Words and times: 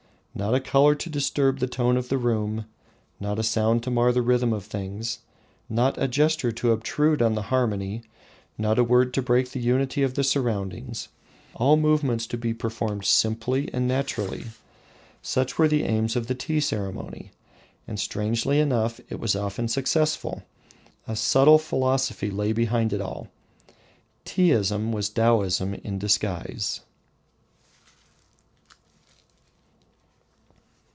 Not 0.33 0.55
a 0.55 0.61
colour 0.61 0.95
to 0.95 1.09
disturb 1.09 1.59
the 1.59 1.67
tone 1.67 1.97
of 1.97 2.07
the 2.07 2.17
room, 2.17 2.65
not 3.19 3.37
a 3.37 3.43
sound 3.43 3.83
to 3.83 3.91
mar 3.91 4.13
the 4.13 4.21
rhythm 4.21 4.53
of 4.53 4.63
things, 4.63 5.19
not 5.67 6.01
a 6.01 6.07
gesture 6.07 6.53
to 6.53 6.71
obtrude 6.71 7.21
on 7.21 7.35
the 7.35 7.43
harmony, 7.53 8.03
not 8.57 8.79
a 8.79 8.83
word 8.83 9.13
to 9.15 9.21
break 9.21 9.51
the 9.51 9.59
unity 9.59 10.03
of 10.03 10.13
the 10.13 10.23
surroundings, 10.23 11.09
all 11.53 11.75
movements 11.75 12.25
to 12.27 12.37
be 12.37 12.53
performed 12.53 13.03
simply 13.03 13.69
and 13.73 13.89
naturally 13.89 14.45
such 15.21 15.57
were 15.59 15.67
the 15.67 15.83
aims 15.83 16.15
of 16.15 16.27
the 16.27 16.33
tea 16.33 16.61
ceremony. 16.61 17.31
And 17.85 17.99
strangely 17.99 18.61
enough 18.61 19.01
it 19.09 19.19
was 19.19 19.35
often 19.35 19.67
successful. 19.67 20.43
A 21.09 21.15
subtle 21.17 21.59
philosophy 21.59 22.31
lay 22.31 22.53
behind 22.53 22.93
it 22.93 23.01
all. 23.01 23.27
Teaism 24.23 24.93
was 24.93 25.09
Taoism 25.09 25.73
in 25.83 25.99
disguise. 25.99 26.79